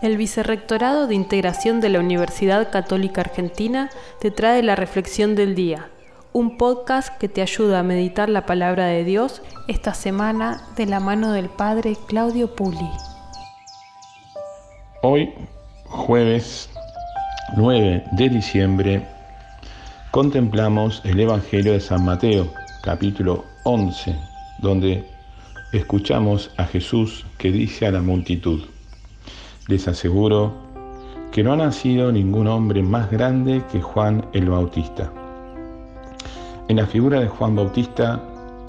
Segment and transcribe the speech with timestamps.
[0.00, 5.90] El Vicerrectorado de Integración de la Universidad Católica Argentina te trae la Reflexión del Día,
[6.32, 10.98] un podcast que te ayuda a meditar la palabra de Dios esta semana de la
[10.98, 12.90] mano del Padre Claudio Puli.
[15.02, 15.32] Hoy,
[15.84, 16.70] jueves
[17.56, 19.06] 9 de diciembre,
[20.10, 22.52] contemplamos el Evangelio de San Mateo,
[22.82, 24.16] capítulo 11,
[24.58, 25.04] donde
[25.72, 28.62] escuchamos a Jesús que dice a la multitud,
[29.72, 30.52] les aseguro
[31.30, 35.10] que no ha nacido ningún hombre más grande que Juan el Bautista.
[36.68, 38.20] En la figura de Juan Bautista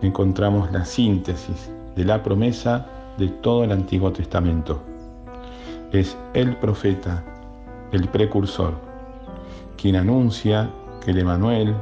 [0.02, 2.85] encontramos la síntesis de la promesa
[3.17, 4.81] de todo el Antiguo Testamento.
[5.91, 7.22] Es el profeta,
[7.91, 8.73] el precursor,
[9.75, 10.70] quien anuncia
[11.03, 11.75] que el Emanuel,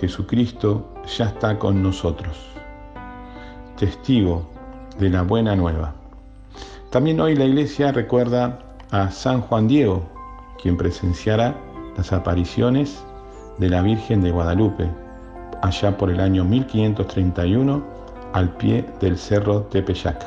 [0.00, 2.38] Jesucristo, ya está con nosotros,
[3.76, 4.48] testigo
[4.98, 6.01] de la buena nueva.
[6.92, 8.58] También hoy la iglesia recuerda
[8.90, 10.02] a San Juan Diego,
[10.60, 11.56] quien presenciará
[11.96, 13.02] las apariciones
[13.56, 14.90] de la Virgen de Guadalupe,
[15.62, 17.82] allá por el año 1531,
[18.34, 20.22] al pie del cerro Tepeyac.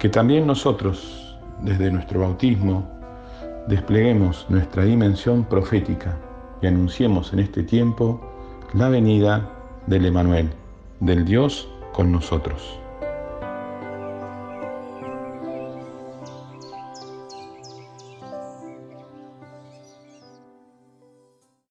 [0.00, 2.84] Que también nosotros, desde nuestro bautismo,
[3.68, 6.16] despleguemos nuestra dimensión profética
[6.60, 8.20] y anunciemos en este tiempo
[8.74, 9.48] la venida
[9.86, 10.50] del Emanuel,
[10.98, 12.80] del Dios con nosotros.